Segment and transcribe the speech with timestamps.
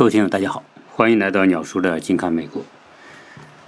[0.00, 2.64] 各位听友，大家好，欢迎来到鸟叔的近看美国。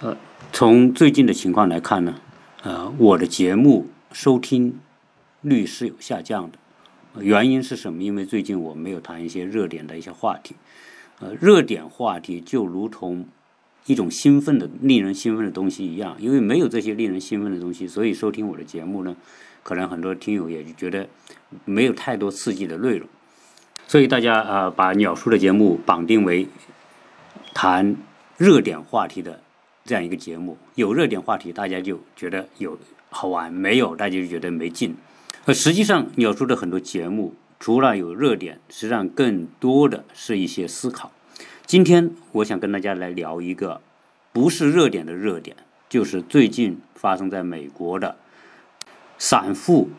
[0.00, 0.16] 呃，
[0.50, 2.14] 从最近的情况来看呢，
[2.62, 4.78] 呃，我的节目收听
[5.42, 7.22] 率是有下降的。
[7.22, 8.02] 原因是什么？
[8.02, 10.54] 因为最近我没有谈一些热点的一些话题。
[11.20, 13.26] 呃，热点话题就如同
[13.84, 19.14] 一种兴奋的、令人兴奋的东西一样，因为没有这些令人兴奋的东西，所以收听我的节目呢，
[19.62, 21.06] 可能很多听友也就觉得
[21.66, 23.06] 没有太多刺激的内容。
[23.86, 26.48] 所以大家啊，把鸟叔的节目绑定为
[27.52, 27.96] 谈
[28.38, 29.40] 热点话题的
[29.84, 30.56] 这样一个节目。
[30.74, 32.78] 有热点话题，大家就觉得有
[33.10, 34.96] 好玩；没有，大家就觉得没劲。
[35.44, 41.12] 而，实际上，鸟叔的很多节目除了有热点，实际上更多的是一些思考。
[41.66, 43.80] 今天我想跟大家来聊一个
[44.32, 45.56] 不是热点的热点，
[45.88, 48.16] 就是最近发生在美国的
[49.18, 49.90] 散户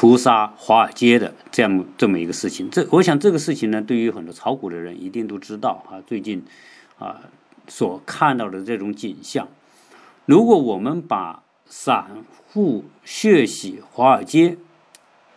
[0.00, 2.70] 屠杀华尔街的这样这么一个事情。
[2.70, 6.00] 这我想这个事情呢，对于很多炒股的人一定都知道啊。
[6.06, 6.42] 最近
[6.98, 7.20] 啊
[7.68, 9.46] 所看到的这种景象，
[10.24, 14.56] 如果我们把散户血洗华尔街，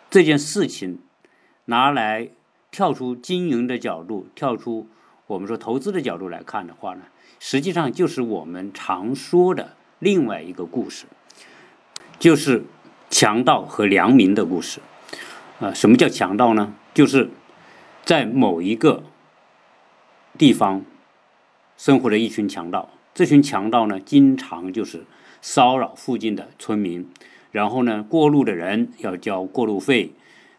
[0.09, 0.99] 这件事情
[1.65, 2.29] 拿来
[2.71, 4.87] 跳出经营的角度，跳出
[5.27, 7.01] 我们说投资的角度来看的话呢，
[7.37, 11.05] 实际上就是我们常说的另外一个故事，
[12.17, 12.63] 就是
[13.13, 14.79] 强盗和良民的故事。
[15.59, 16.73] 啊，什么叫强盗呢？
[16.95, 17.29] 就是
[18.03, 19.03] 在某一个
[20.35, 20.83] 地方
[21.77, 25.05] 生活着一群强盗，这群强盗呢，经常就是
[25.41, 27.07] 骚扰附近的村民。
[27.51, 30.13] 然后呢，过路的人要交过路费，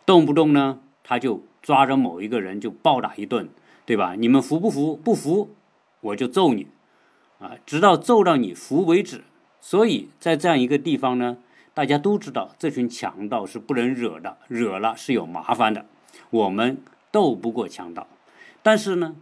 [0.07, 3.49] 动不动呢他就抓着某一个人就暴打一顿，
[3.85, 4.15] 对吧？
[4.17, 4.95] 你们服不服？
[4.95, 5.51] 不服，
[6.01, 6.69] 我就揍你，
[7.41, 9.25] 啊，直到揍到你服为止。
[9.61, 11.39] 所以在这样一个地方呢，
[11.75, 15.85] 大家都知道这群强盗是不能惹的，惹了是有麻烦的。
[16.31, 16.79] 我们
[17.11, 18.07] 斗不过强盗，
[18.63, 19.17] 但是呢，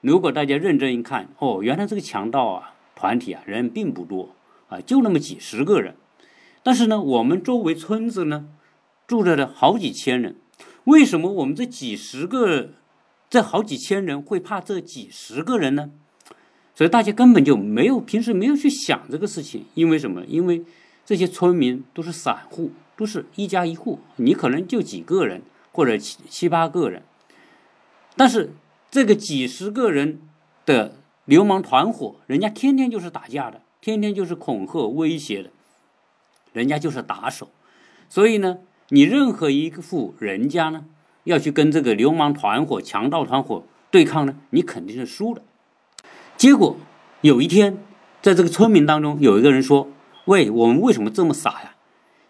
[0.00, 4.30] 如果大家认真一看，哦，原来这个强盗啊团体啊人并不多
[4.68, 5.94] 啊，就那么几十个人。
[6.64, 8.48] 但是呢，我们周围村子呢，
[9.06, 10.36] 住着的好几千人，
[10.84, 12.70] 为什么我们这几十个，
[13.30, 15.90] 这好几千人会怕这几十个人呢？
[16.74, 20.24] 所以大家根本就没有平时没有去想这个事情，因为什么？
[20.26, 20.64] 因为
[21.04, 25.42] 这些村民都是散户，都是一家一户，你可能就几个人
[25.72, 27.02] 或者七七八个人，
[28.16, 28.52] 但是
[28.90, 30.20] 这个几十个人
[30.64, 35.50] 的流氓团伙，人家天天就是打架的，天天就是恐吓威胁的。
[36.52, 37.48] 人家就是打手，
[38.10, 38.58] 所以呢，
[38.90, 40.84] 你任何一副人家呢，
[41.24, 45.40] 要去跟这个流氓团伙、强盗团伙对抗呢，你肯定是输的。
[46.36, 46.76] 结果
[47.22, 47.78] 有一天，
[48.20, 49.88] 在这个村民当中，有一个人说
[50.26, 51.74] ：“喂，我们为什么这么傻呀？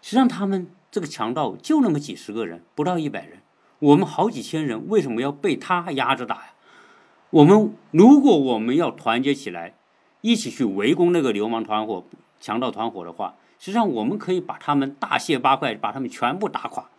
[0.01, 3.39] 实际上，他们这个强盗就那么几十个人，不到一百人，
[3.77, 6.53] 我们好几千人，为什么要被他压着打呀？
[7.29, 9.75] 我们如果我们要团结起来，
[10.21, 12.03] 一起去围攻那个流氓团伙、
[12.39, 16.89] 强盗团伙的话。”实际上，我们可以把他们大卸八块，把他们全部打垮。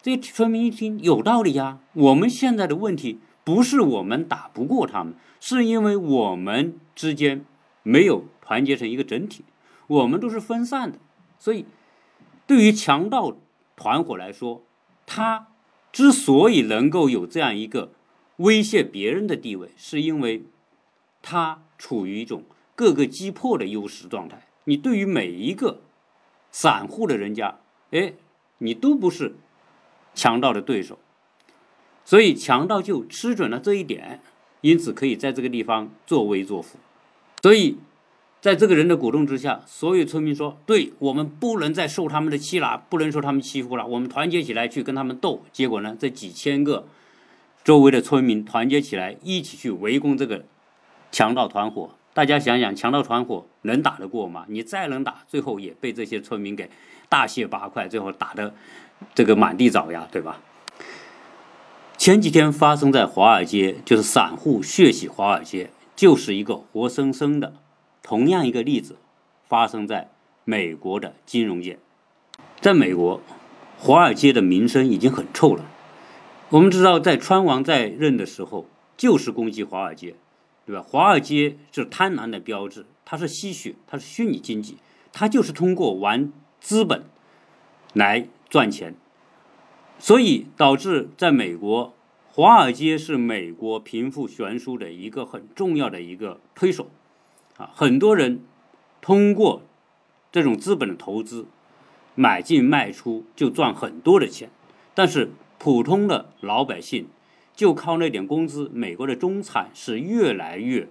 [0.00, 1.80] 这些村民一听有道理呀。
[1.94, 7.44] 我们现在的问题不是我们打不过他们，是因为我们之间
[7.82, 9.42] 没有团结成一个整体，
[9.90, 10.98] 我们都是分散的。
[11.38, 11.66] 所以，
[12.46, 13.36] 对于强盗
[13.74, 14.62] 团伙来说，
[15.04, 15.48] 他
[15.90, 17.90] 之所以能够有这样一个
[18.36, 20.44] 威胁别人的地位，是因为
[21.20, 22.44] 他处于一种
[22.76, 24.46] 各个击破的优势状态。
[24.64, 25.80] 你对于每一个
[26.52, 27.58] 散户的人家，
[27.90, 28.12] 哎，
[28.58, 29.34] 你都不是
[30.14, 30.98] 强盗的对手，
[32.04, 34.20] 所以强盗就吃准了这一点，
[34.60, 36.78] 因此可以在这个地方作威作福。
[37.42, 37.78] 所以，
[38.40, 46.86] 在这个人的鼓动之下，所有村民说：“对我们不能再受他们的欺了，不能受他们欺负了，我们团结起来去跟他们斗。”结果呢，这几千个
[47.62, 50.44] 周围的村民团结起来，一起去围攻这个
[51.12, 51.90] 强盗团伙。
[52.14, 54.46] 大家想想，强盗团伙能打得过吗？
[54.48, 56.70] 你再能打，最后也被这些村民给
[57.10, 58.54] 大卸八块，最后打得
[59.14, 60.40] 这个满地找牙，对吧？
[61.98, 67.52] 前几天发生在华尔街，就是散户血洗华尔街，就是一个活生生的
[68.02, 68.96] 同样一个例子，
[69.48, 70.10] 发生在
[70.44, 71.78] 美国的金融界。
[72.60, 73.20] 在美国，
[73.78, 75.64] 华尔街的名声已经很臭了。
[76.50, 78.66] 我们知道，在川王在任的时候，
[78.96, 80.14] 就是攻击华尔街。
[80.66, 80.84] 对吧？
[80.86, 84.76] 华尔街是贪婪的标志，它是吸血，它是虚拟经济，
[85.10, 87.06] 它就是通过玩资本
[87.92, 88.94] 来赚钱，
[89.98, 91.92] 所以导致在美国，
[92.30, 96.88] 华尔街是美国贫富悬殊的一个很重要的一个推手
[97.60, 97.70] 啊。
[97.74, 98.42] 很多人
[99.00, 99.62] 通过
[100.32, 101.46] 这种资本的投资
[102.14, 104.50] 买进卖出就赚很多的钱，
[104.94, 107.06] 但是普通的老百姓
[107.54, 110.88] 就靠那点工资，美国的中产是越来越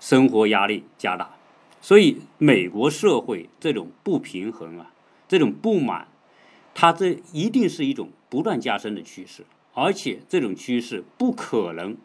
[0.00, 1.36] 生活压力加大，
[1.80, 4.90] 所以美国社会这种不平衡啊，
[5.28, 6.08] 这种不满，
[6.74, 9.44] 它这一定是一种不断加深的趋势，
[9.74, 11.96] 而且这种趋势不可能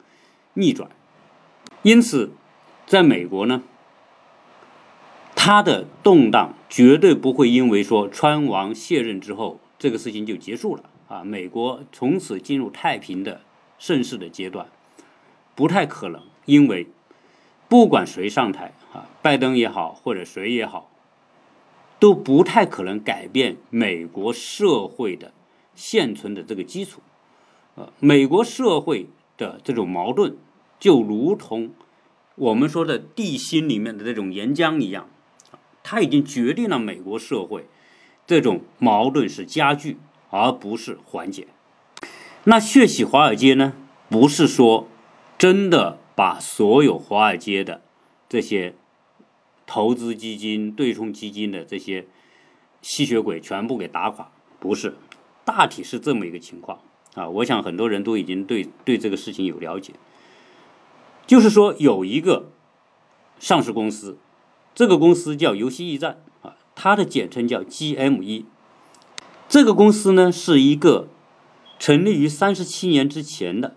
[0.56, 0.90] 逆转。
[1.84, 2.32] 因此，
[2.86, 3.64] 在美国呢，
[5.48, 13.40] 它的动荡绝对不会因为说川王卸任之后这个事情就结束了啊，美国从此进入太平的。
[13.80, 14.68] 盛世的阶段
[15.56, 16.88] 不太可能，因为
[17.70, 20.92] 不管谁上台啊，拜登也好，或者谁也好，
[21.98, 25.32] 都不太可能改变美国社会的
[25.76, 27.00] 现存的这个基础。
[27.76, 29.08] 呃，美国社会
[29.38, 30.36] 的这种矛盾，
[30.78, 31.70] 就如同
[32.36, 35.08] 我们说的地心里面的这种岩浆一样，
[35.90, 37.66] 它已经决定了美国社会
[38.26, 39.96] 这种矛盾是加剧
[40.30, 41.48] 而不是缓解。
[42.44, 43.74] 那血洗华尔街呢？
[44.10, 44.90] 不是说
[45.38, 47.82] 真的把所有华尔街的
[48.28, 48.76] 这些
[49.66, 52.06] 投资基金、对冲基金的这些
[52.82, 54.30] 吸血鬼全部给打垮，
[54.60, 54.98] 不是，
[55.46, 56.82] 大体是这么一个情况
[57.16, 57.30] 啊。
[57.30, 59.94] 我想很多人都已经对对这个事情有了解，
[61.26, 62.50] 就是说有一个
[63.40, 64.18] 上市公司，
[64.78, 68.46] 这个公司叫游戏驿站啊，它的简称叫 GME，
[69.50, 71.08] 这个公司呢是一个。
[71.80, 73.76] 成立于三十七年之前的，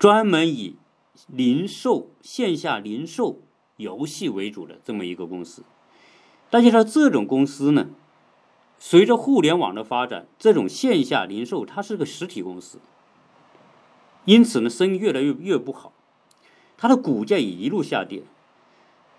[0.00, 0.74] 专门以
[1.28, 3.40] 零售线下零售
[3.76, 5.62] 游戏为主的这么一个公司。
[6.50, 7.90] 大家知道，这种公司呢，
[8.80, 12.80] 随着互联网的发展，这种线下零售它是个实体公司，
[14.24, 15.92] 因此呢，生意越来越越不好，
[16.76, 18.24] 它的股价也一路下跌。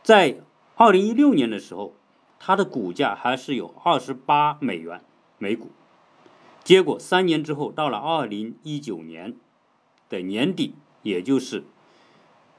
[0.03, 0.37] 在
[0.75, 1.93] 二零一六年的时候，
[2.39, 5.01] 它的股价还是有二十八美元
[5.37, 5.69] 每股。
[6.63, 9.35] 结果三年之后，到了二零一九年
[10.09, 11.63] 的年底，也就是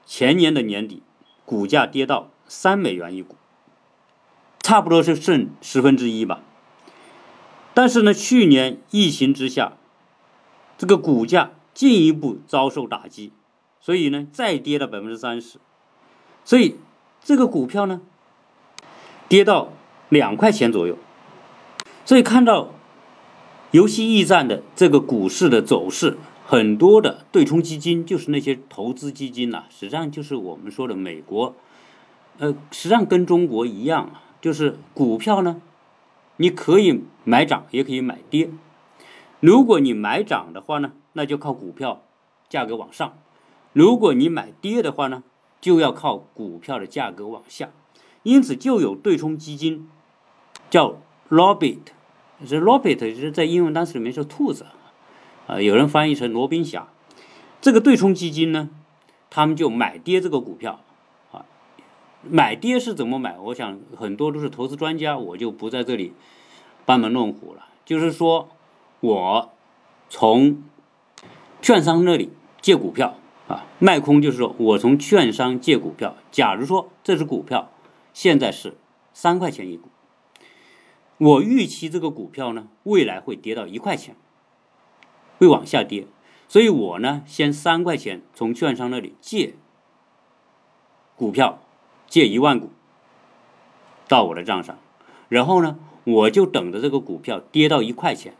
[0.05, 1.01] 前年的年底，
[1.45, 3.35] 股价跌到三美元一股，
[4.59, 6.41] 差不多是剩十分之一吧。
[7.73, 9.77] 但是呢，去年疫情之下，
[10.77, 13.31] 这个股价进一步遭受打击，
[13.79, 15.59] 所以呢，再跌了百分之三十，
[16.43, 16.75] 所以
[17.23, 18.01] 这个股票呢，
[19.29, 19.69] 跌到
[20.09, 20.97] 两块钱左右。
[22.05, 22.69] 所以看到。
[23.71, 31.55] 游戏驿站的这个股市的走势，很多的对冲基金就是那些投资基金呐，实际上就是我们说的美国，
[32.37, 35.61] 呃，实际上跟中国一样，就是股票呢，
[36.35, 38.49] 你可以买涨，也可以买跌。
[39.39, 42.01] 如果你买涨的话呢，那就靠股票
[42.49, 43.13] 价格往上；
[43.71, 45.23] 如果你买跌的话呢，
[45.61, 47.69] 就要靠股票的价格往下。
[48.23, 49.87] 因此，就有对冲基金
[50.69, 50.97] 叫
[51.29, 51.79] Robit。
[52.45, 54.65] 这 Robert 就是在英文单词里面是兔子，
[55.45, 56.87] 啊，有人翻译成罗宾侠。
[57.61, 58.69] 这个对冲基金呢，
[59.29, 60.81] 他们就买跌这个股票，
[61.31, 61.45] 啊，
[62.23, 63.37] 买跌是怎么买？
[63.37, 66.13] 我想很多都是投资专家，我就不在这里
[66.83, 67.67] 班门弄斧了。
[67.85, 68.49] 就是说，
[69.01, 69.51] 我
[70.09, 70.63] 从
[71.61, 73.15] 券商那里借股票，
[73.51, 76.15] 啊，卖空就是说我从券商借股票。
[76.31, 77.69] 假如说这只股票
[78.13, 78.77] 现在是
[79.13, 79.89] 三块钱一股。
[81.17, 84.15] 我预期这个股票呢，未来会跌到一块钱，
[85.37, 86.07] 会往下跌，
[86.47, 89.53] 所以我呢，先三块钱从券商那里借
[91.15, 91.59] 股票，
[92.07, 92.71] 借一万股
[94.07, 94.77] 到我的账上，
[95.29, 98.33] 然后呢，我就等着这个股票跌到一块钱。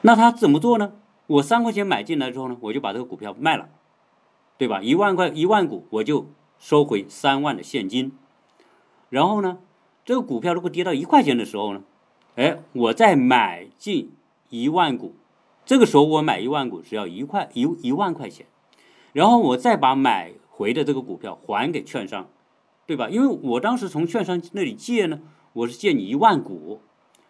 [0.00, 0.92] 那他怎么做呢？
[1.26, 3.68] 我三块钱买进来之后呢，我就把这个股票卖了，
[4.58, 4.82] 对吧？
[4.82, 6.26] 一万块一万股，我就
[6.58, 8.12] 收回三万的现金，
[9.08, 9.58] 然后呢？
[10.04, 11.82] 这个股票如果跌到一块钱的时候呢，
[12.36, 14.12] 哎，我再买进
[14.50, 15.14] 一万股，
[15.64, 18.44] 这个时候我买一万股只要一块一一万块钱，
[19.14, 22.28] 然后我再把买回的这个股票还给券商，
[22.86, 23.08] 对吧？
[23.08, 25.20] 因为我当时从券商那里借呢，
[25.54, 26.82] 我是借你一万股，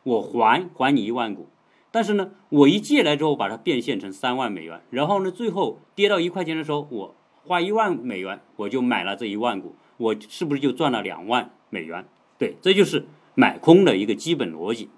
[0.02, 1.46] 我还还你一万股，
[1.94, 12.04] 但是呢，我一借来之后把它变现成三万美元，然后呢，最后跌到一块钱的时候，我花一万美元我就买了这一万股，我是不是就赚了两万美元？
[12.36, 14.90] 对，这就是买空的一个基本逻辑。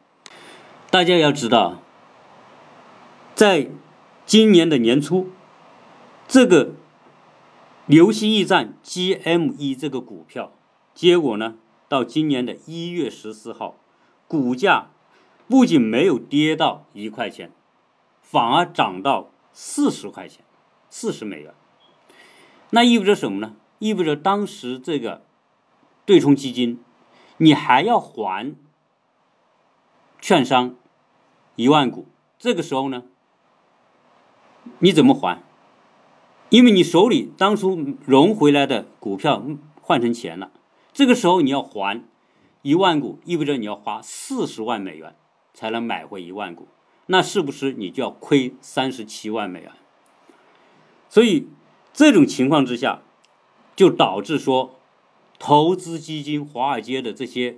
[0.89, 1.83] 大家要知道，
[3.35, 3.69] 在
[4.25, 5.29] 今年的年初，
[6.27, 6.77] 这个
[7.89, 10.51] 游戏驿站 GME 这个股票，
[10.95, 11.57] 结果呢，
[11.91, 13.77] 到今年的一月十四号，
[14.27, 14.89] 股价
[15.49, 17.51] 不仅没有跌到一块钱，
[18.21, 20.45] 反而涨到四十块钱，
[20.91, 21.55] 四十美元。
[22.71, 23.55] 那意味着什么呢？
[23.79, 25.25] 意味着当时这个
[26.05, 26.81] 对冲基金。
[27.39, 28.57] 你还要还
[30.23, 30.75] 券商
[31.55, 32.07] 一万股，
[32.39, 33.03] 这个时候呢，
[34.79, 35.43] 你怎么还？
[36.49, 39.45] 因为你手里当初融回来的股票
[39.83, 40.51] 换成钱了，
[40.95, 42.03] 这个时候你要还
[42.63, 45.15] 一万股，意味着你要花四十万美元
[45.57, 46.69] 才能买回一万股，
[47.07, 49.73] 那是不是你就要亏三十七万美元？
[51.09, 51.49] 所以
[51.95, 53.01] 这种情况之下，
[53.75, 54.79] 就导致说，
[55.39, 57.57] 投资基金、华尔街的这些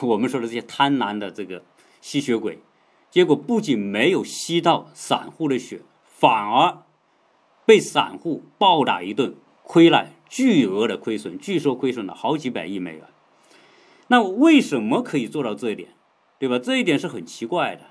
[0.00, 1.62] 我们说的这些贪婪的这个
[2.00, 2.60] 吸血鬼，
[3.10, 6.78] 结果不仅没有吸到散户的血，反而
[7.66, 13.04] 被散户暴打一顿，亏了巨额的亏损，据说亏损了好几百亿美元。
[14.06, 15.90] 那为什么可以做到这一点，
[16.42, 16.58] 对吧？
[16.58, 17.82] 这一点是很奇怪的，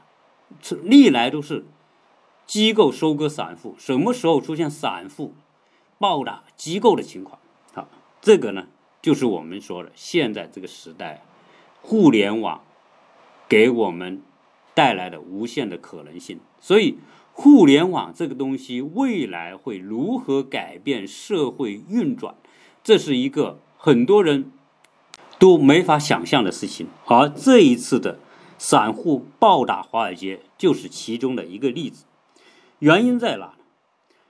[0.83, 1.63] 历来都是。
[2.45, 5.33] 机构收割散户，什么时候出现散户
[5.97, 7.39] 暴打机构的情况？
[7.73, 7.87] 好，
[8.21, 8.67] 这个呢，
[9.01, 11.23] 就是我们说的现在这个时代，
[11.81, 12.61] 互联网
[13.47, 14.21] 给我们
[14.73, 16.41] 带来的无限的可能性。
[16.59, 16.97] 所以，
[17.31, 22.35] 互联网这个东西未来会如何改变社会运转，
[22.83, 24.51] 这是一个很多人
[25.39, 26.87] 都没法想象的事情。
[27.05, 28.19] 而这一次的
[28.63, 32.05] 散户暴打华尔街，就是其中的一个例子。
[32.77, 33.53] 原因在哪？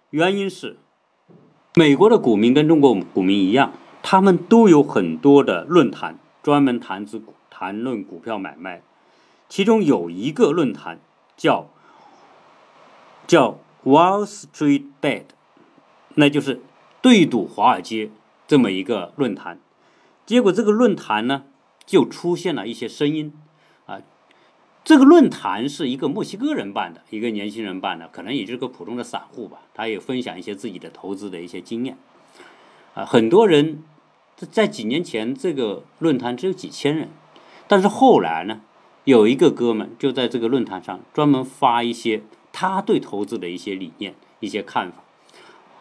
[0.09, 0.77] 原因是
[1.75, 8.81] 美国的股民跟中国股民一样，他们都有很多的论坛，专门谈资股、谈论股票买卖。
[9.49, 11.01] 其中有一个论坛
[11.35, 11.67] 叫
[13.27, 15.25] 叫 Wall Street Bet，
[16.15, 16.61] 那就是
[17.01, 18.09] 对赌华尔街
[18.47, 19.59] 这么一个论坛。
[20.25, 21.43] 结果这个论坛呢，
[21.85, 23.33] 就出现了一些声音。
[24.83, 29.59] 这个论坛是一个墨西哥人办的，一个年轻人办的，可能也就是个普通的散户吧。
[29.75, 31.95] 他也分享一些自己的投资的一些经验。
[32.95, 33.83] 啊，很多人
[34.35, 37.09] 在几年前这个论坛只有几千人，
[37.67, 38.61] 但是后来呢，
[39.03, 45.03] 有一个哥们就在这个论坛上专门发一些他对投资的一些理念、一些看法，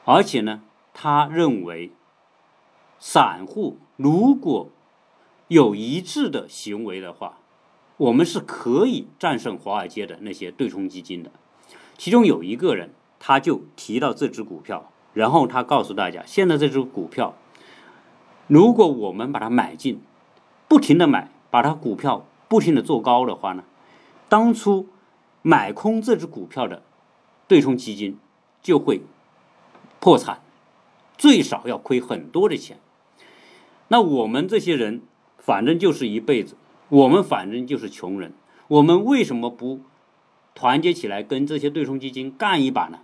[0.04, 0.60] 而且呢，
[0.92, 1.90] 他认为
[2.98, 4.68] 散户如果
[5.48, 7.38] 有一致的行为的话。
[8.00, 11.30] 我们是可以战胜华尔街的那些对冲基金的。
[11.98, 17.34] 其中有一个人，他就提到这只股票，然后他告诉大家，现在这只股票，
[18.46, 20.00] 如果我们把它买进，
[20.66, 23.64] 不停的买，把它股票不停的做高的话呢，
[24.30, 24.88] 当初
[25.42, 26.82] 买空这只股票的
[27.46, 28.18] 对冲基金
[28.62, 29.02] 就会
[30.00, 30.40] 破产，
[31.18, 32.78] 最少要亏很多的钱。
[33.88, 35.02] 那我们这些人，
[35.36, 36.56] 反正就是一辈子。
[36.90, 38.32] 我们反正就是穷人，
[38.66, 39.80] 我们为什么不
[40.54, 42.98] 团结起来跟这些对冲基金干一把呢？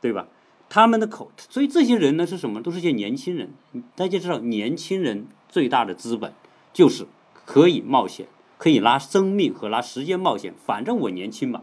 [0.00, 0.28] 对吧？
[0.68, 2.62] 他们的口，所以这些人呢是什么？
[2.62, 3.52] 都是些年轻人。
[3.96, 6.34] 大家知道，年轻人最大的资本
[6.74, 7.06] 就是
[7.46, 8.26] 可以冒险，
[8.58, 10.54] 可以拿生命和拿时间冒险。
[10.64, 11.62] 反正我年轻嘛，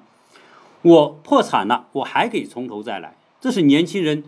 [0.81, 3.15] 我破产了，我还可以从头再来。
[3.39, 4.23] 这是年轻人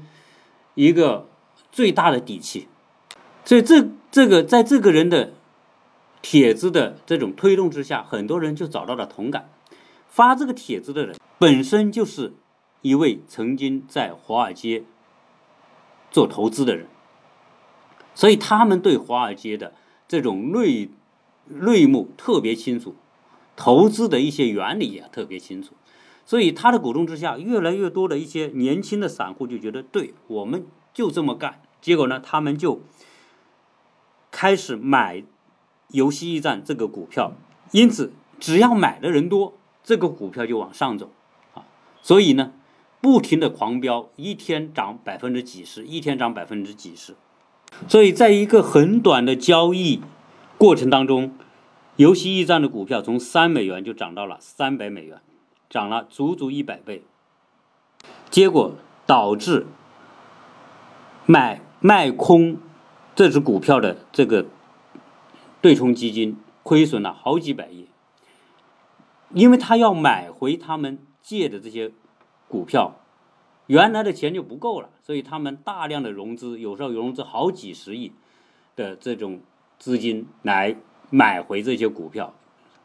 [0.76, 1.28] 一个
[1.72, 2.68] 最大的底气。
[3.44, 5.34] 所以这这个在这个人的。
[6.22, 9.50] 帖子的这种推动之下，很多人就找到了同感。
[10.08, 12.34] 发这个帖子的人本身就是
[12.82, 14.84] 一位曾经在华尔街
[16.12, 16.88] 做投资的人，
[18.14, 19.74] 所以他们对华尔街的
[20.08, 20.90] 这种内
[21.46, 22.96] 内幕特别清楚，
[23.56, 25.74] 投资的一些原理也特别清楚。
[26.26, 31.62] 所以他的鼓动之下，越来越多的一些年轻的散户就觉得，对，我们就这么干。
[31.80, 32.82] 结果呢，他们就
[34.30, 35.24] 开始买。
[35.90, 37.34] 游戏驿站这个股票，
[37.72, 41.10] 因此只要买的人多，这个股票就往上走，
[41.56, 41.66] 啊，
[42.02, 42.52] 所以呢，
[43.02, 47.16] 不停的狂飙，一天涨百分之几十，一天涨百分之几十，
[47.88, 50.02] 所以在一个很短的交易
[50.60, 51.34] 过程当中，
[51.96, 55.20] 游戏驿站的股票从三美元就涨到了三百美元，
[55.70, 57.02] 涨了足足一百倍，
[58.30, 58.76] 结果
[59.08, 59.66] 导致
[61.26, 62.58] 买卖空
[63.16, 64.46] 这只股票的这个。
[65.62, 67.88] 对冲基金亏损了好几百亿，
[69.34, 71.92] 因为他要买回他们借的这些
[72.48, 73.00] 股票，
[73.68, 78.14] 原来的钱就不够了，所以他们大量的融资，有时候融资好几十亿
[78.76, 79.42] 的这种
[79.78, 80.76] 资金来
[81.10, 82.34] 买回这些股票，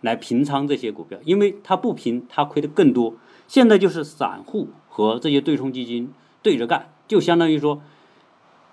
[0.01, 3.15] 来平仓这些股票，因为他不平，他亏的更多。
[3.47, 6.13] 现在就是散户和这些对冲基金
[6.43, 7.83] 对着干，就相当于说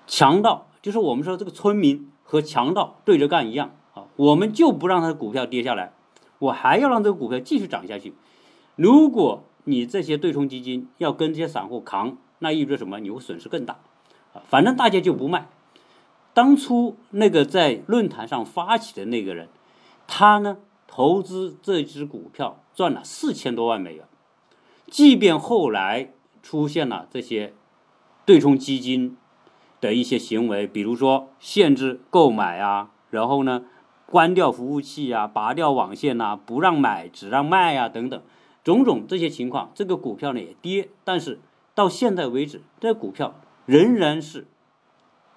[0.08, 3.72] 强盗，就是我们说这个村民和强盗对着干一样。
[4.22, 5.94] 我们就不让它的股票跌下来，
[6.38, 8.14] 我还要让这个股票继续涨下去。
[8.76, 13.00] 如果你这些对冲基金要跟这些散户扛，那意味着什么？
[13.00, 13.80] 你会损失更大。
[14.34, 15.50] 啊，反正大家就不卖。
[16.36, 19.50] 当初那个在论坛上发起的那个人，
[20.06, 24.06] 他呢投资这只股票赚了四千多万美元。
[24.86, 26.14] 即便后来
[26.44, 27.54] 出现了这些
[28.24, 29.18] 对冲基金
[29.80, 33.64] 的一些行为，比如说限制购买啊，然后呢
[34.12, 38.22] 关掉服务器啊，拔掉网线呐，不让买只让卖啊等等，
[38.64, 41.40] 种种这些情况，这个股票呢也跌，但是
[41.74, 43.34] 到现在为止，这股票
[43.66, 44.46] 仍然是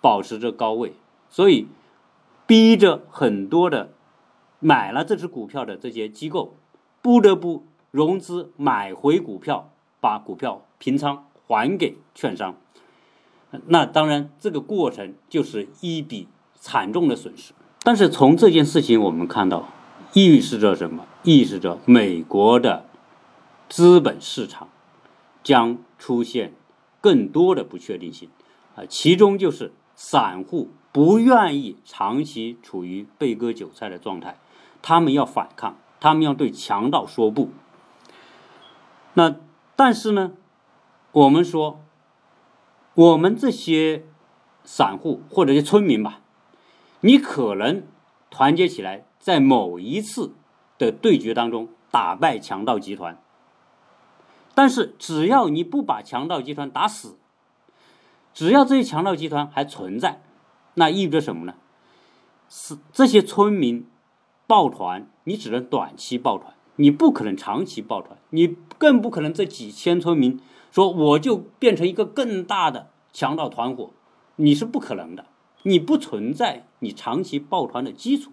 [0.00, 0.92] 保持着高位，
[1.30, 1.68] 所以
[2.46, 3.92] 逼着很多的
[4.58, 6.56] 买了这只股票的这些机构
[7.00, 9.70] 不得不融资买回股票。
[10.00, 12.56] 把股票平仓还给券商，
[13.68, 17.54] 那当然这个过程就是一笔惨重的损失。
[17.84, 19.68] 但是从这件事情我们看到，
[20.14, 21.06] 预示着什么？
[21.22, 22.86] 预示着美国的
[23.68, 24.68] 资本市场
[25.44, 26.52] 将出现
[27.00, 28.28] 更多的不确定性
[28.74, 34.36] 啊，其中就是散户不愿意长期处于被割韭菜的状态，
[34.82, 37.50] 他们要反抗，他们要对强盗说不。
[39.12, 39.36] 那。
[39.76, 40.30] 但是呢，
[41.10, 41.80] 我们说，
[42.94, 44.04] 我们这些
[44.62, 46.20] 散户或者是村民吧，
[47.04, 47.82] 你可能
[48.30, 50.32] 团结起来，在某一次
[50.78, 53.20] 的对决当中打败强盗集团。
[54.54, 57.18] 但是只要你不把强盗集团打死，
[58.32, 60.22] 只要这些强盗集团还存在，
[60.76, 61.56] 那意味着什么呢？
[62.48, 63.86] 是这些村民
[64.46, 66.54] 抱团，你只能短期抱团。
[66.76, 70.40] 你不可能长期抱团，你更不可能这几千村民
[70.72, 73.90] 说我就变成一个更大的强盗团伙，
[74.36, 75.26] 你是不可能的，
[75.64, 78.30] 你不存在你长期抱团的基础。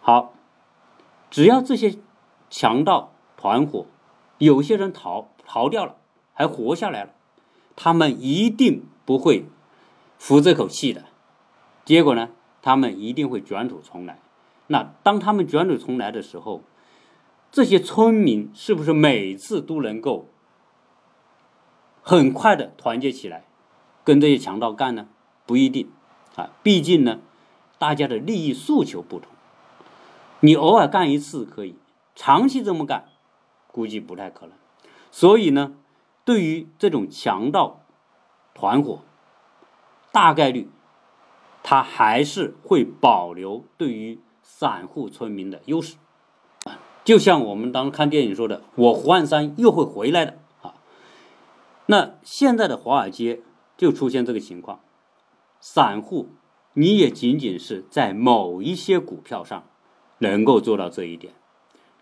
[0.00, 0.34] 好，
[1.30, 1.96] 只要这些
[2.50, 3.86] 强盗团伙
[4.38, 5.96] 有些人逃逃掉了，
[6.34, 7.10] 还活下来了，
[7.76, 9.46] 他们一定不会
[10.18, 11.04] 服这口气的。
[11.84, 12.30] 结果呢，
[12.60, 14.18] 他们一定会卷土重来。
[14.66, 16.62] 那当他们卷土重来的时候，
[17.50, 20.28] 这些村民是不是每次都能够
[22.02, 23.44] 很快的团结起来，
[24.04, 25.08] 跟这些强盗干呢？
[25.46, 25.90] 不一定
[26.36, 27.20] 啊，毕竟呢，
[27.78, 29.30] 大家的利益诉求不同。
[30.40, 31.76] 你偶尔干一次可以，
[32.14, 33.08] 长期这么干，
[33.72, 34.54] 估计不太可能。
[35.10, 35.74] 所以呢，
[36.24, 37.80] 对于这种强盗
[38.54, 39.00] 团伙，
[40.12, 40.70] 大概率
[41.62, 45.96] 他还是会保留对于散户村民的优势。
[47.04, 50.74] 就像我们当时看电影说的，我胡汉三又会回来的啊。
[51.86, 53.40] 那现在的华尔街
[53.76, 54.80] 就出现这个情况，
[55.58, 56.28] 散户
[56.78, 59.64] 你也仅仅是在某一些股票上
[60.18, 61.34] 能够做到这一点，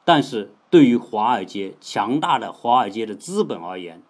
[0.05, 4.03] 但是对于华尔街强大的华尔街的资本而言，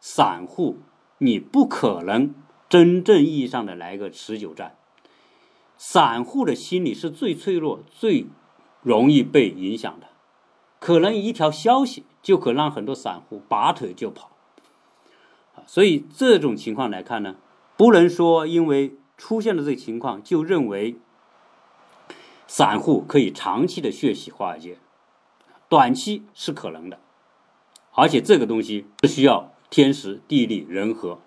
[0.00, 0.76] 散户
[1.16, 2.34] 你不可能
[2.68, 4.76] 真正意义上的来个持久战，
[5.78, 8.26] 散户的心理是最脆弱、最
[8.82, 10.08] 容易被影响的。
[10.78, 14.30] 可能一条消息就可让很多散户拔腿就跑，
[15.64, 17.36] 所以这种情况来看呢，
[17.78, 20.96] 不能说因为出现了这个情况就认为
[22.46, 24.78] 散户可以长期的血洗华尔街，
[25.68, 26.98] 短期是可能的，
[27.94, 31.20] 而且这个东西是需要天时地利人和，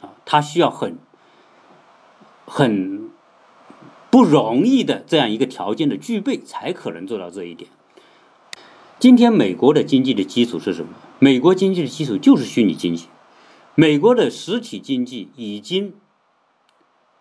[0.00, 0.98] 啊，它需要很
[2.46, 3.10] 很
[4.10, 7.70] 不容易的这样一个条件的具备才可能做到这一点。
[8.98, 10.94] 今天美国的经济的基础是什么？
[11.20, 13.06] 美国经济的基础就是虚拟经济，
[13.76, 15.94] 美国的实体经济已经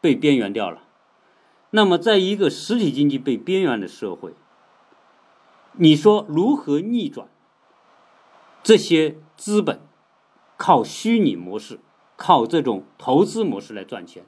[0.01, 0.83] 被边缘掉了。
[1.71, 4.33] 那么，在一个实体经济被边缘的社会，
[5.73, 7.27] 你说如何逆转
[8.63, 9.79] 这些资本
[10.57, 11.79] 靠虚拟模式、
[12.17, 14.25] 靠这种投资模式来赚钱？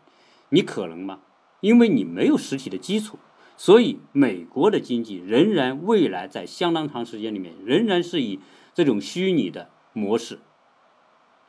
[0.50, 1.20] 你可能吗？
[1.62, 3.18] 因为你没有实体的基础。
[3.58, 8.40] 所以，美国的经济仍然未来在相当长时间里面，仍然是以
[8.74, 10.40] 这种虚拟的模式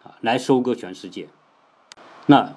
[0.02, 1.30] 啊来收割全世界。
[2.26, 2.54] 那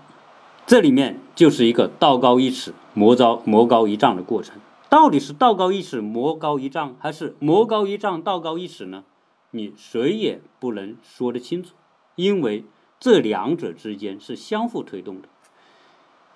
[0.68, 4.60] 这里面就是一个道高一尺，魔高魔高一丈的过程。
[4.90, 9.04] 到底是道高一尺，魔高一丈，还是魔高一丈，道高一尺呢？
[9.52, 11.76] 你谁也不能说得清楚，
[12.16, 12.66] 因为
[13.00, 15.28] 这两者之间是相互推动的。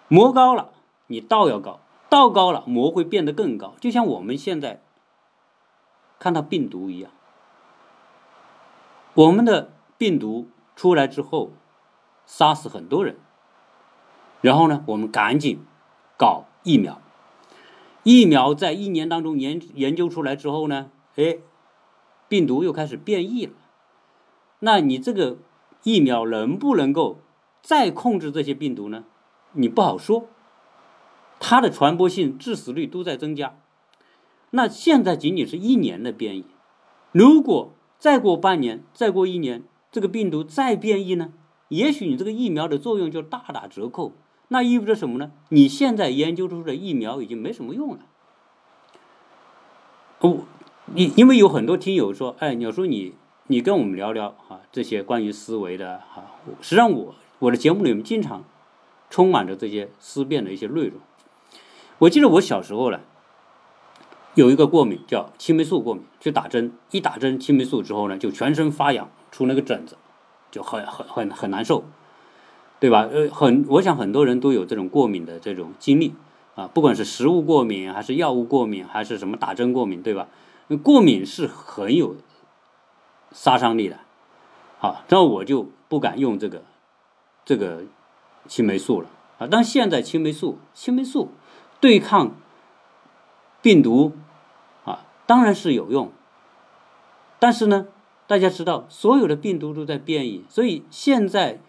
[0.07, 0.69] 魔高了，
[1.07, 1.79] 你道要高。
[2.07, 4.81] 道高了，魔会变得更高，就像我们现在
[6.19, 7.11] 看到病毒一样。
[9.15, 11.51] 我们的病毒出来之后，
[12.25, 13.17] 杀死很多人，
[14.41, 15.59] 然后呢，我们赶紧
[16.17, 17.01] 搞疫苗。
[18.03, 21.37] 疫苗在一年当中研研究出来之后呢，哎，
[22.27, 23.53] 病毒又开始变异了。
[24.59, 25.37] 那你这个
[25.83, 27.19] 疫苗能不能够
[27.61, 29.03] 再控制这些病毒呢？
[29.53, 30.27] 你不好说。
[31.41, 33.55] 它的传播性、致死率都在增加，
[34.49, 36.45] 那现在仅仅是一年的变异，
[37.13, 41.31] 如果再过半年、再过一年，这个病毒再变异呢？
[41.69, 44.11] 也许你这个疫苗的作用就大打折扣。
[44.49, 45.31] 那意味着什么呢？
[45.49, 47.99] 你现在研究出的疫苗已经没什么用了。
[50.19, 50.39] 哦，
[50.85, 53.13] 你因为有很多听友说，哎，鸟叔你
[53.47, 56.23] 你跟我们聊聊啊，这些关于思维的哈。
[56.61, 58.43] 实际上我我的节目里面经常
[59.09, 60.99] 充满着这些思辨的一些内容。
[61.99, 62.99] 我记得我小时候呢，
[64.33, 69.95] 有一个过敏叫青霉素过敏，去打针，一打针青霉素之后呢，就全身发痒，出那个疹子，
[70.49, 71.83] 就很很很很难受。
[72.79, 73.09] 对吧？
[73.11, 76.13] 呃，很，我想很多人都有这种过敏的这种经历
[76.55, 80.29] 啊，不管是食物过敏，还是药物过敏，还是什么打针过敏，对吧？
[80.81, 82.15] 过敏是很有
[83.33, 83.99] 杀伤力的，
[84.77, 86.63] 好，那我就不敢用这个
[87.43, 87.83] 这个
[88.47, 89.47] 青霉素了啊。
[89.51, 91.31] 但现在青霉素，青霉素
[91.81, 92.31] 对抗
[93.61, 94.13] 病毒
[94.85, 96.13] 啊，当然是有用，
[97.39, 97.87] 但是呢，
[98.25, 101.59] 大家知道，所有的病毒都在变异，所以现在。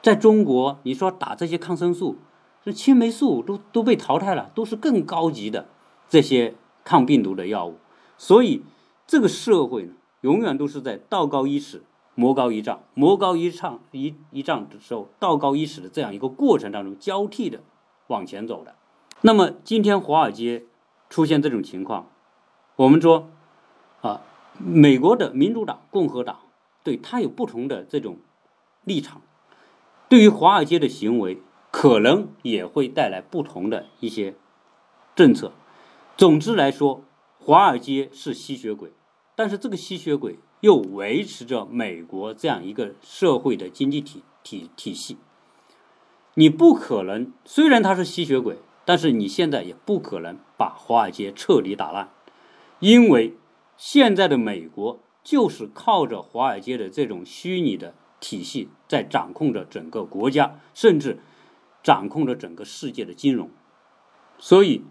[0.00, 2.16] 在中国，你说打这些抗生素，
[2.64, 5.66] 这青霉素都都被淘汰了，都是更高级的
[6.08, 7.76] 这些抗病毒的药物。
[8.16, 8.62] 所以，
[9.06, 11.82] 这个社会呢，永远都是在道高一尺，
[12.14, 17.60] 魔高一丈，魔高一丈一一丈的时候，道高一尺的这样一个过程当中交替的
[18.06, 18.76] 往前走的。
[19.22, 20.64] 那么，今天华尔街
[21.10, 22.08] 出现这种情况，
[22.76, 23.28] 我们说
[24.00, 24.22] 啊，
[24.58, 26.38] 美国的民主党、共和党
[26.84, 28.18] 对他有不同的这种
[28.84, 29.22] 立场。
[30.08, 34.34] 对于华尔街的行为，可能也会带来不同的一些
[35.14, 35.52] 政策。
[36.16, 37.04] 总之来说，
[37.38, 38.90] 华尔街是吸血鬼，
[39.36, 45.18] 但是这个吸血鬼又维持着美国这样一个社会的经济体体体系。
[46.34, 52.08] 你不可能，虽然他是吸血鬼，但是你现在也不可能把华尔街彻底打烂，
[52.78, 53.34] 因为
[53.76, 57.92] 现在的美国就是靠着华尔街的这种虚拟的。
[58.20, 61.20] 体系在掌控着整个国家，甚至
[61.82, 63.48] 掌控着整个世界的金融，
[64.38, 64.84] 所以，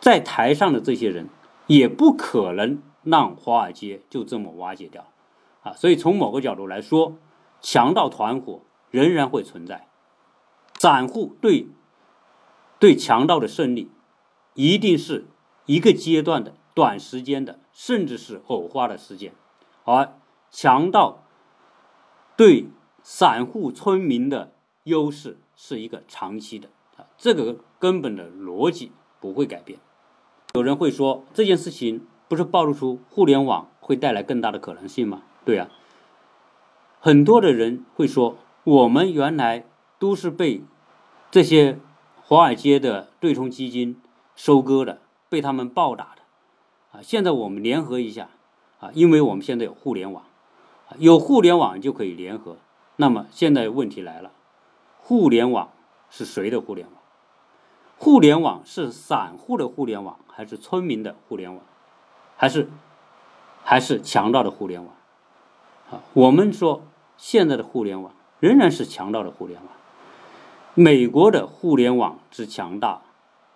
[0.00, 1.28] 在台上的这些人
[1.66, 5.06] 也不可能让华尔街就这么瓦解掉，
[5.62, 7.16] 啊，所以从某个角度来说，
[7.60, 9.88] 强盗团伙仍然会存在，
[10.78, 11.68] 散户对
[12.78, 13.90] 对强盗的胜利，
[14.52, 15.26] 一定是
[15.64, 19.32] 一个阶段的短时间的，甚至是偶发的事件，
[19.84, 20.12] 而
[20.50, 21.23] 强盗。
[22.36, 22.68] 对
[23.02, 24.52] 散户村民的
[24.84, 29.78] 优势是一个长期的啊，这个根本的逻辑不会改变。
[30.54, 35.22] 有人会说这件事情不是暴露出互联网会带来更大的可能性吗？
[35.44, 35.68] 对啊，
[37.00, 39.66] 很多的人会说我们原来
[39.98, 40.62] 都是被
[41.30, 41.78] 这些
[42.22, 44.00] 华尔街的对冲基金
[44.34, 48.30] 收割的，被他们暴打的啊，现在我们联合一下
[48.80, 50.24] 啊，因为我们现在有互联网。
[50.98, 52.56] 有互联网就可以联合，
[52.96, 54.30] 那么现在问题来了，
[54.98, 55.70] 互联网
[56.10, 56.96] 是谁的互联网？
[57.96, 61.62] 互联网是散户的互联网，还是村民的互联网，
[62.36, 62.68] 还是
[63.62, 64.94] 还是强盗的互联网？
[65.90, 66.82] 啊，我们说
[67.16, 69.68] 现在的互联网仍然是强盗的互联网。
[70.74, 73.02] 美国的互联网之强大，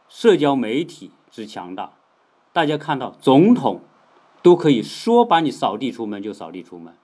[0.09, 1.93] 社交媒体之强大，
[2.53, 3.81] 大家看到总统
[4.41, 6.95] 都可以说把你扫地出门就扫地出门。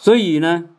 [0.00, 0.70] 所以呢，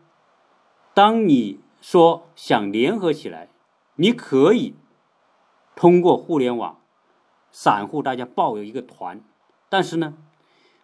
[0.95, 3.49] 当你说想联合起来，
[3.97, 4.73] 你可以
[5.75, 6.79] 通过互联网，
[7.51, 9.21] 散户大家抱有一个团。
[9.69, 10.15] 但是呢，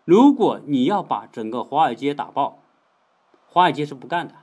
[0.05, 2.59] 如果你要把整个华尔街打爆，
[3.47, 4.35] 华尔街是不干的。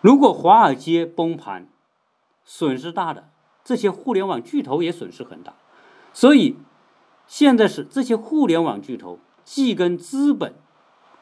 [0.00, 1.68] 如果华尔街崩盘，
[2.44, 3.30] 损失大的，
[3.64, 5.54] 这些互联网巨头也损失很大。
[6.12, 6.56] 所以
[7.26, 10.54] 现在是这些互联网巨头既跟资本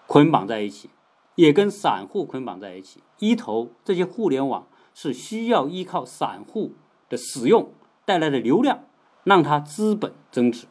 [0.07, 0.91] 捆绑在一起。
[1.35, 3.03] 也跟散户捆绑在一起。
[3.19, 6.73] 一头，这些互联网是需要依靠散户
[7.09, 7.73] 的使用
[8.05, 8.85] 带来的流量，
[9.25, 10.67] 让它资本增值。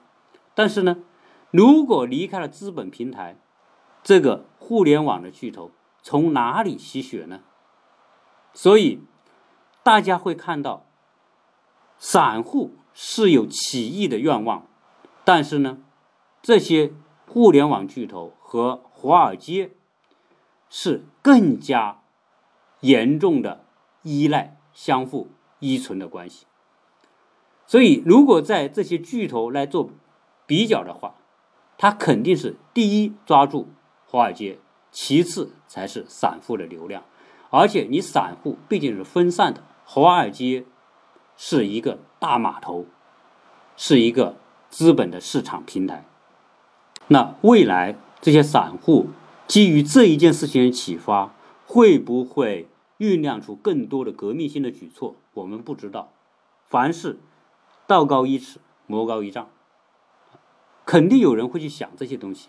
[0.53, 0.97] 但是呢，
[1.49, 3.37] 如果离开了资本平台，
[4.03, 5.71] 这个互联网的巨头
[6.01, 7.41] 从哪里吸血呢？
[8.53, 9.01] 所以，
[9.83, 10.85] 大家会看到，
[11.97, 14.67] 散户是有起义的愿望，
[15.23, 15.79] 但是呢，
[16.41, 16.91] 这些
[17.27, 19.71] 互联网巨头和华尔街。
[20.73, 21.99] 是更加
[22.79, 23.65] 严重的
[24.03, 25.27] 依赖、相互
[25.59, 26.47] 依存的关系。
[27.67, 29.89] 所以，如果在这些巨头来做
[30.47, 31.15] 比较的话，
[31.77, 33.67] 它肯定是第一抓住
[34.07, 34.59] 华尔街，
[34.91, 37.03] 其次才是散户的流量。
[37.49, 40.63] 而且，你散户毕竟是分散的，华尔街
[41.35, 42.85] 是一个大码头，
[43.75, 44.37] 是一个
[44.69, 46.05] 资本的市场平台。
[47.07, 49.09] 那未来这些散户。
[49.51, 51.35] 基于这一件事情的启发，
[51.67, 55.17] 会不会酝酿出更多的革命性的举措？
[55.33, 56.13] 我们不知道。
[56.63, 57.19] 凡事
[57.85, 59.49] 道高一尺，魔高一丈，
[60.85, 62.47] 肯定有人会去想这些东西。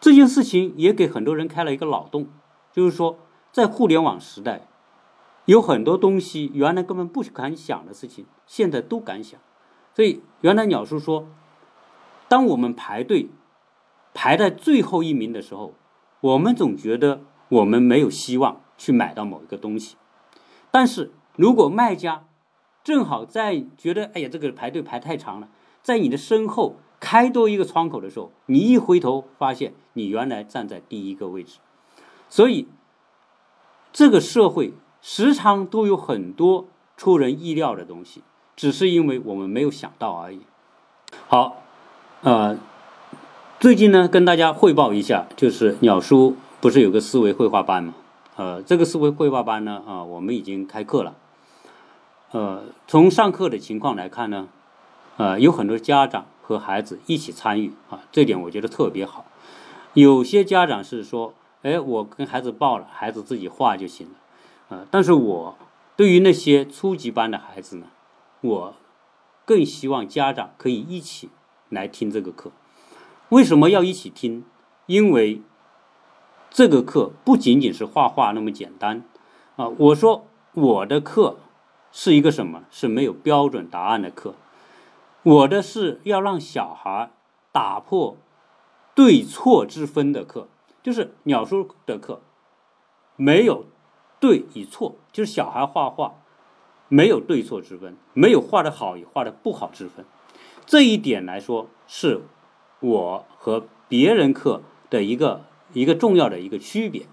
[0.00, 2.26] 这件事情也给很多人开了一个脑洞，
[2.72, 3.16] 就是说，
[3.52, 4.66] 在互联网时代，
[5.44, 9.38] 有很多东西原来根本不敢想的事情，现在都敢想。
[9.94, 11.28] 所以，原来鸟叔说，
[12.26, 13.28] 当我们排队
[14.12, 15.74] 排在最后一名的时候，
[16.24, 19.96] 我们总觉得我们没有希望去买到某一个东西。
[20.70, 22.24] 但是如果卖家
[22.82, 25.48] 正好在觉得哎呀这个排队排太长了，
[25.82, 31.58] 在你的身后开多一个窗口的时候，你一回头发现你原来站在第一个位置。
[32.30, 32.68] 所以，
[33.92, 38.22] 这个社会时常都有很多出人意料的东西。
[38.56, 40.40] 只是因为我们没有想到而已。
[41.26, 41.56] 好，
[42.22, 42.56] 呃，
[43.64, 47.94] 最近呢，跟大家汇报一下，就是鸟叔不是有个思维绘画班吗？
[48.36, 51.14] 呃，这个思维绘画班呢，啊，我们已经开课了。
[52.32, 54.48] 呃，从上课的情况来看呢，
[55.16, 59.24] 呃，有很多家长和孩子一起参与啊，这点我觉得特别好。
[59.94, 64.12] 有些家长是说，哎，我跟孩子报了，孩子自己画就行了。
[64.68, 65.56] 呃，但是我
[65.96, 67.86] 对于那些初级班的孩子呢？
[68.42, 68.74] 我
[69.46, 71.30] 更希望家长可以一起
[71.70, 72.52] 来听这个课。
[73.34, 74.44] 为什么要一起听？
[74.86, 75.42] 因为
[76.50, 79.02] 这个课不仅仅是画画那么简单
[79.56, 79.66] 啊！
[79.76, 81.38] 我说我的课
[81.90, 82.62] 是一个什么？
[82.70, 84.36] 是没有标准答案的课。
[85.24, 87.10] 我的是要让小孩
[87.50, 88.16] 打破
[88.94, 90.46] 对错之分的课，
[90.80, 92.22] 就是鸟叔的课，
[93.16, 93.64] 没有
[94.20, 96.14] 对与错，就是小孩画画。
[96.88, 100.04] 没有对错之分，没有画的好与画的不好之分，
[100.64, 102.20] 这一点来说是
[102.88, 107.06] 我和别人课的一个一个重要的一个区别。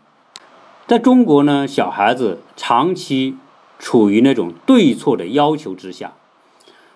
[0.87, 3.37] 在中国呢，小孩子长期
[3.79, 6.13] 处于那种对错的要求之下，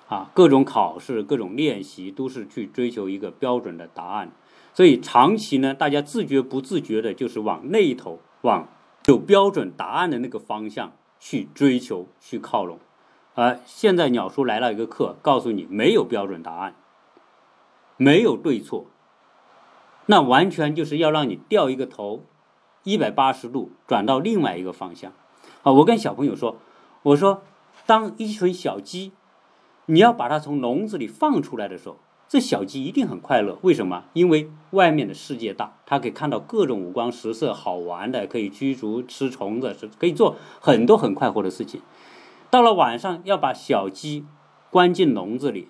[0.07, 4.31] 啊，各种考试、各种练习都是去追求一个标准的答案，
[4.73, 8.67] 所以长期呢，大家自觉不自觉的，就是往那一头，往
[9.05, 10.91] 有标准答案的那个方向。
[11.17, 12.77] 去追求，去靠拢，
[13.33, 16.75] 而现在鸟叔来了一个课，告诉你没有标准答案，
[17.97, 18.85] 没有对错，
[20.07, 22.23] 那完全就是要让你掉一个头，
[22.83, 25.11] 一百八十度转到另外一个方向。
[25.63, 26.57] 啊，我跟小朋友说，
[27.03, 27.41] 我说，
[27.85, 29.11] 当一群小鸡，
[29.85, 31.97] 你要把它从笼子里放出来的时候。
[32.27, 34.05] 这小鸡一定很快乐，为什么？
[34.13, 41.81] 因为外面的世界大，它可以看到各种五光十色、好玩的，可以居住、吃虫子，是可以做很多很快活的事情。
[42.49, 44.25] 到了晚上，要把小鸡
[44.71, 45.69] 关进笼子里，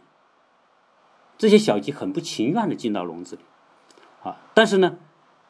[1.37, 3.41] 这些小鸡很不情愿的进到笼子里，
[4.23, 4.37] 啊！
[4.53, 4.97] 但是呢，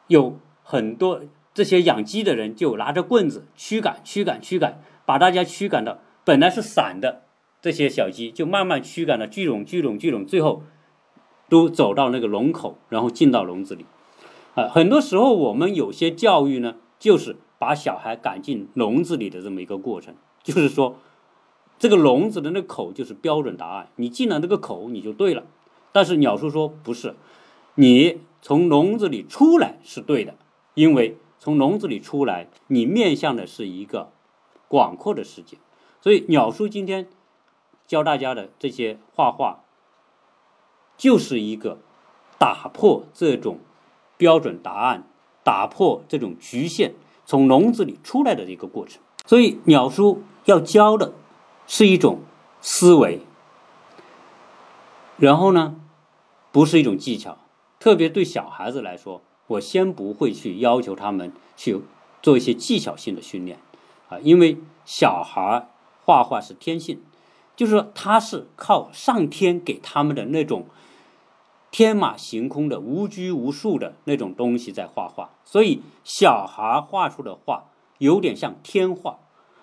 [0.06, 1.20] 有很多
[1.54, 7.22] 这些养鸡的人就拿着棍子驱赶、驱赶、驱赶，把大家驱赶到本来是散的
[7.60, 10.62] 这些小鸡，就慢慢驱赶的聚拢、聚拢、聚拢，最后。
[11.48, 13.86] 都走到那个笼口，然后进到笼子里，
[14.56, 20.96] 啊，很多时候我们有些教育呢，就是把小孩赶进笼子里的这么一个过程，就是说，
[21.78, 25.44] 这个笼子的那口就是标准答案，你进了那个口你就对了。
[25.96, 27.14] 但是鸟叔说不是，
[27.76, 30.34] 你从笼子里出来是对的，
[30.74, 34.12] 因为从笼子里出来，你面向的是一个
[34.68, 35.56] 广阔的世界。
[36.02, 37.08] 所以鸟叔今天
[37.86, 39.62] 教大家的这些画画。
[40.98, 41.78] 就是一个
[42.36, 43.58] 打破这种
[44.18, 45.08] 标准答案、
[45.42, 49.00] 打破这种局限、从笼子里出来的一个过程。
[49.24, 51.14] 所以，鸟叔要教的
[51.66, 52.20] 是一种
[52.60, 53.20] 思维，
[55.16, 55.74] 然后呢，
[56.56, 57.36] 不是一种技巧。
[57.78, 61.82] 特别对小孩子来说，我先不会去要求他们去
[62.22, 63.58] 做一些技巧性的训练
[64.08, 65.68] 啊，因为小孩
[66.02, 67.02] 画画是天性，
[67.54, 70.64] 就是说他是靠上天给他们的那种。
[71.70, 77.64] 天马行空的、无拘无束的那种东西在画画，所以小孩画出的画
[77.98, 79.18] 有点像天画，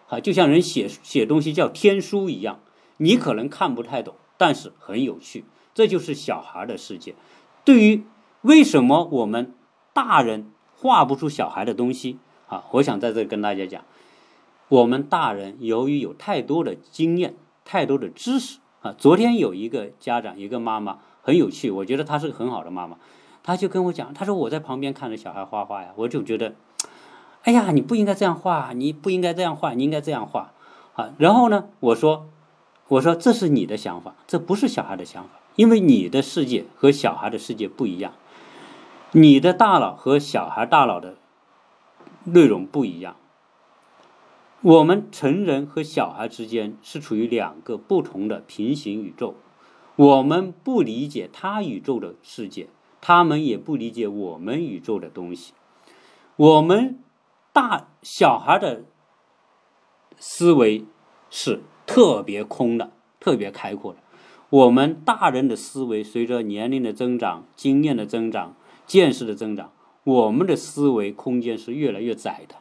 [0.10, 2.60] 啊，就像人写写东西叫天书一样。
[2.98, 5.44] 你可能看不太懂，但是很有趣。
[5.74, 7.16] 这就是小孩的世界。
[7.64, 8.04] 对于
[8.42, 9.54] 为什么我们
[9.94, 12.66] 大人画不出小孩的东西啊？
[12.72, 13.84] 我想在这跟大家讲，
[14.70, 18.94] 我们大人由于有太多的经验、太多的知识啊。
[18.98, 21.00] 昨天有一个家长，一个妈妈。
[21.26, 22.98] 很有趣，我觉得她是个很好的妈妈，
[23.44, 26.54] 她就跟我讲，她说我在旁边看着小孩画画呀，我就觉得，
[27.44, 30.52] 哎呀，你不应该这样画，你不应该这样画，你应该这样画，
[30.96, 32.28] 啊，然后呢，我说，
[32.90, 38.14] 我说这是你的想法，这不是小孩的想法，因为你的世界和小孩的世界不一样，
[39.12, 41.16] 你的大脑和小孩大脑的
[42.24, 43.16] 内容不一样。
[44.62, 49.36] 我们成人和小孩之间是处于两个不同的平行宇宙，
[49.96, 52.68] 我们不理解他宇宙的世界，
[53.02, 55.54] 他们也不理解我们宇宙的东西。
[56.38, 56.98] 我们
[57.52, 58.84] 大小孩的
[60.18, 60.86] 思维
[61.30, 64.00] 是特别空的，特别开阔的。
[64.54, 69.72] 我们大人的思维随着年龄的增长、经验的增长、见识的增长，
[70.04, 72.56] 我们的思维空间是越来越窄的。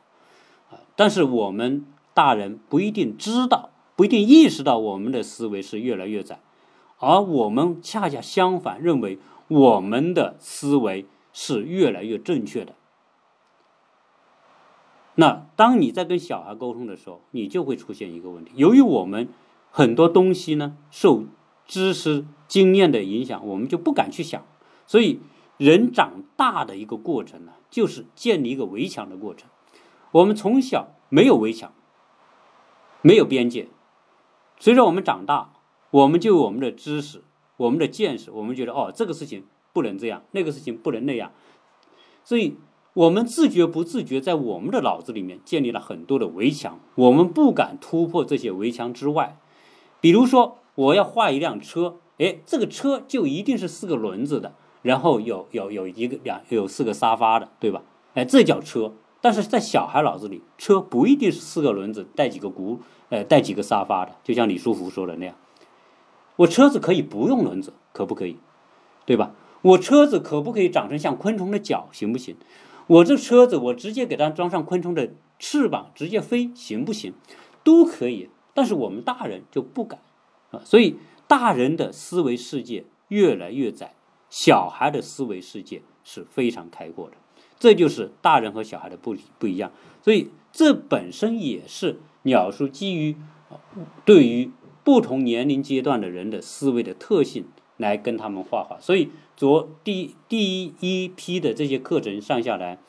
[0.75, 1.85] 啊，但是我们。
[2.15, 6.41] 大人不一定知道，不一定意识到我们的思维是越来越窄，
[6.99, 12.75] 而我们恰恰相反，认为我们的思维是越来越正确的。
[15.15, 19.31] 那当你在跟小孩沟通的时候，你就会出现一个问题：由于我们
[19.71, 21.25] 很多东西呢受
[21.67, 24.45] 知识经验的影响，我们就不敢去想。
[24.87, 25.21] 所以，
[25.57, 29.49] 人长大的一个过程呢，就是建立一个围墙的过程。
[30.11, 31.73] 我们从小没有围墙。
[33.05, 33.67] 没有边界。
[34.61, 35.55] 随着我们长大，
[35.91, 37.25] 我们就有我们的知识、
[37.57, 41.33] 我们的见识，我们觉得哦，这个事情不能这样，那个事情不能那样。
[42.23, 42.57] 所以，
[42.95, 49.37] 我们自觉不自觉，在我们的脑子里面建立了很多的围墙，我们不敢突破这些围墙之外。
[50.01, 57.83] 比如说，我要画一辆车，哎，这个车就一定是四个轮子的，然后有有有一个两有四个沙发的，对吧？
[58.15, 58.93] 哎，这叫车。
[59.21, 64.17] 但是在小孩脑子里，车不一定是四个轮子带几个轱，呃，带几个沙发的。
[64.25, 65.37] 就像李书福说的那样，
[66.37, 68.39] 我车子可以不用轮子，可不可以？
[69.07, 69.33] 对吧？
[69.63, 72.35] 我车子可不可以长成像昆虫的脚，行不行？
[72.89, 77.15] 我这车子我直接给它装上昆虫的翅膀，直接飞，行不行？
[77.63, 78.29] 都可以。
[78.55, 80.01] 但是我们大人就不敢
[80.53, 83.95] 啊，所以大人的思维世界越来越窄，
[84.31, 87.17] 小孩的思维世界是非常开阔的。
[87.59, 89.71] 这就是大人和小孩的不不一样，
[90.03, 93.17] 所以这本身也是鸟叔基于
[94.05, 94.51] 对于
[94.83, 98.81] 不同年龄阶段的人的思维的特性来跟他们画画。
[98.81, 102.81] 所以昨第第一批的这些课程上下来，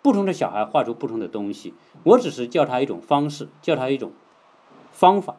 [0.00, 4.12] 不同的小孩画出不同的东西，我只是教他一种方式，教他一种
[4.90, 5.36] 方法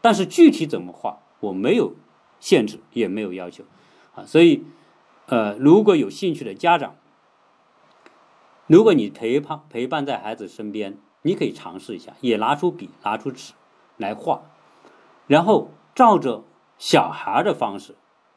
[0.00, 1.94] 但是具体怎么画我没有
[2.40, 3.64] 限制，也没有要求
[4.14, 4.24] 啊。
[4.24, 4.64] 所以
[5.26, 6.96] 呃，如果有兴趣的家长。
[8.66, 13.52] 如果你陪伴陪伴在孩子身边，你可以尝试一下，也拿出笔、拿出纸
[13.98, 14.40] 来画，
[15.26, 16.42] 然后照着
[16.78, 17.94] 小孩的方式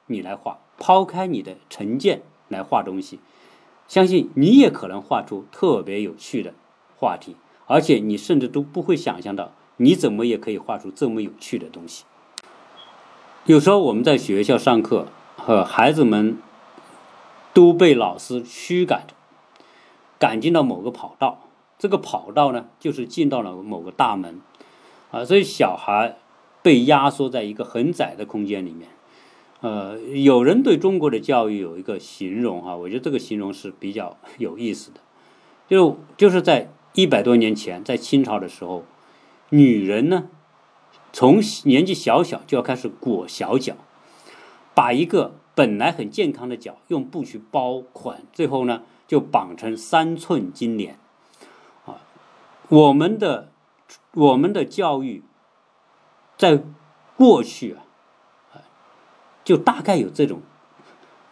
[0.07, 3.21] 你来画，抛开你的成见来画东西，
[3.88, 6.53] 相信你也可能画出特别有趣的
[6.97, 12.03] 话题，而且你甚至都不会想象到，你怎么也可以画出这么有趣的东西。
[13.45, 16.37] 有时候我们在学校上课，和孩子们
[17.53, 19.13] 都被老师驱赶着。
[20.19, 21.43] 赶进到某个跑道，
[21.77, 24.41] 这个跑道呢，就是进到了某个大门，
[25.11, 26.17] 啊，所以小孩
[26.63, 28.89] 被压缩在一个很窄的空间里面。
[29.61, 34.99] 呃，有人对中国的教育有一个形容哈，我觉得这个形容是比较有意思的，
[35.69, 38.83] 就就是在一百多年前，在清朝的时候，
[39.49, 40.27] 女人呢，
[41.12, 43.75] 从年纪小小就要开始裹小脚，
[44.73, 48.83] 把一个本来很健康的脚用布去包捆，最后呢。
[49.07, 50.99] 就绑成三寸金莲，
[51.86, 52.03] 啊，
[52.67, 53.53] 我们的
[54.13, 55.23] 我们的教育，
[56.38, 56.62] 在
[57.15, 57.77] 过去
[58.51, 58.60] 啊，
[59.45, 60.41] 就大概有这种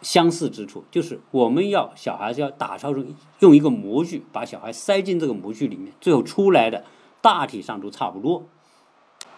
[0.00, 6.82] 相似之处，就是我们要小孩子要打造成用一个模具把小孩塞进这个模具里面，最后出来的
[7.26, 8.46] 大体上都差不多。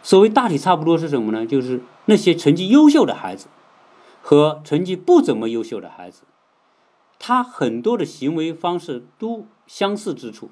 [0.03, 1.47] 所谓大体差不多是什么呢？
[1.47, 3.47] 就是那些成绩优秀的孩子
[4.21, 6.25] 和成绩不怎么优秀的孩子。
[7.19, 10.51] 他很多的行为方式都相似之处，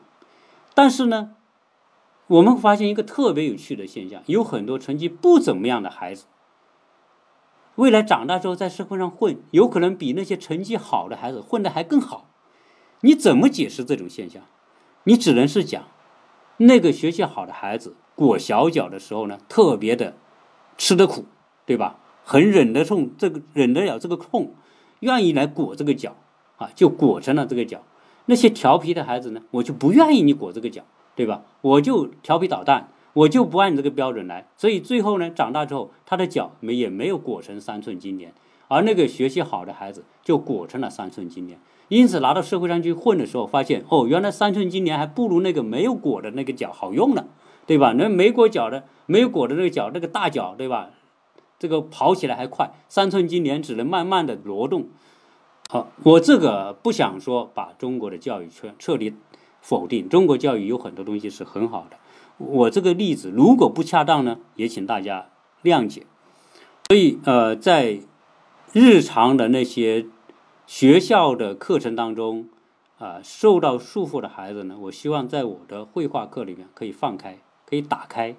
[0.73, 1.33] 但是呢，
[2.27, 6.25] 我们发现一个特别有趣的现象：有很多成绩不怎么样的孩子，
[7.75, 12.31] 未来长大之后在社会上混，有可能比那些成绩好的孩子混得还更好。
[13.03, 14.43] 你怎么解释这种现象？
[15.05, 15.85] 你只能是讲，
[16.59, 20.15] 那个学习好的孩子裹小脚的时候呢，特别的
[20.79, 21.25] 吃得苦，
[21.65, 21.99] 对吧？
[22.25, 24.55] 很忍得痛，这个忍得了这个痛，
[25.01, 26.17] 愿意来裹这个脚。
[26.59, 27.83] 啊，就裹成了这个脚。
[28.25, 30.83] 那些调皮的孩子呢，我就不愿意你裹这个脚，
[31.15, 31.43] 对吧？
[31.61, 34.49] 我就调皮捣蛋，我就不按你这个标准来。
[34.57, 38.33] 所以最后呢，长大之后，他的脚没也没有裹成三寸金莲，
[38.69, 41.61] 而那个学习好的孩子就裹成了三寸金莲。
[41.89, 47.27] 因此拿到社会上去混的时候，发现哦，原来三寸金莲还不如那个没有裹的那个脚好用呢，
[47.67, 47.93] 对吧？
[47.97, 50.91] 那没裹脚的，没有裹的那个脚，那个大脚，对吧？
[51.59, 54.89] 这个跑起来还快，三寸金莲只能慢慢的挪动。
[55.69, 59.15] 好，我这个不想说把中国的教育圈彻底
[59.61, 60.09] 否定。
[60.09, 61.97] 中国教育有很多东西是很好的。
[62.39, 65.29] 我这个例子如果不恰当呢，也请大家
[65.63, 66.03] 谅解。
[66.89, 68.01] 所以，呃，在
[68.73, 70.07] 日常的那些
[70.67, 72.49] 学校的课程当中，
[72.99, 78.35] 啊，受到束缚的孩子呢，我希望在我的绘画课里面可以放开，可以打开，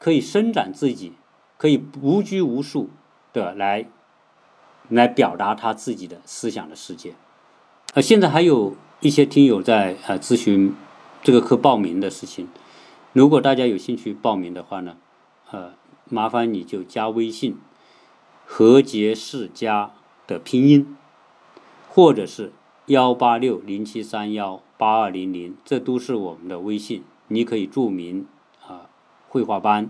[0.00, 1.12] 可以伸展自己，
[1.56, 2.90] 可以无拘无束
[3.32, 3.88] 的来
[4.88, 7.14] 来表达他自己的思想的世界。
[7.94, 10.74] 呃，现在还有一些听友在呃咨询
[11.22, 12.48] 这个课报名的事情。
[13.12, 14.96] 如果大家有兴趣报名的话呢，
[15.52, 15.72] 呃，
[16.10, 17.56] 麻烦你就加微信
[18.44, 19.92] “何杰世家”
[20.26, 20.96] 的拼音，
[21.96, 22.52] 或者是
[22.88, 27.02] 幺八六零七三幺八二零零，这都是我们的微信。
[27.28, 28.26] 你可以注明
[28.68, 28.82] 啊
[29.30, 29.88] 绘画班。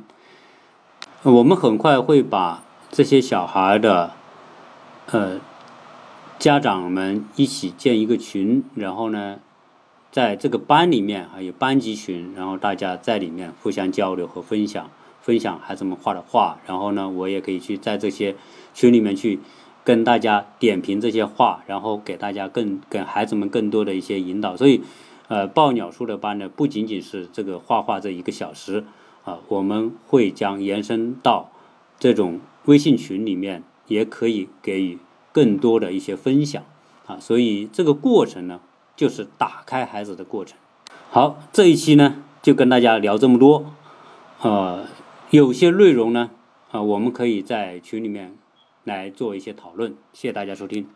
[1.24, 4.12] 我们很快会把这些小孩的
[5.06, 5.40] 呃
[6.38, 9.40] 家长们一起建一个群，然后呢。
[10.12, 14.88] 在这个班里面还有班级群，然后大家在里面互相交流和分享，
[15.20, 18.34] 分享孩子们画的画，然后呢，我也可以去在这些
[18.72, 19.40] 群里面去
[19.86, 24.56] 跟大家点评这些画，然后给大家更给孩子们更多的一些引导。
[24.56, 24.82] 所以，
[25.28, 28.84] 呃，报鸟叔的班呢，不仅仅是这个画画这一个小时
[29.24, 31.52] 啊，我们会将延伸到
[31.98, 34.98] 这种微信群里面，也可以给予
[35.32, 36.62] 更多的一些分享
[37.06, 37.18] 啊。
[37.20, 38.60] 所以这个过程呢。
[38.96, 40.56] 就是打开孩子的过程。
[41.10, 43.66] 好，这一期呢就跟大家聊这么多。
[44.40, 44.86] 呃，
[45.28, 46.30] 有些内容呢，
[46.70, 48.34] 啊，我们可以在群里面
[48.86, 49.92] 来做一些讨论。
[50.12, 50.88] 谢谢大家收听。